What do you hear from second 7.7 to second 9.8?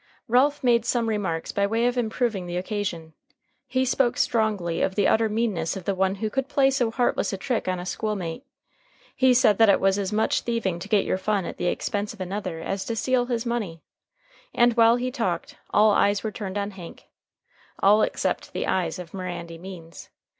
a schoolmate. He said that it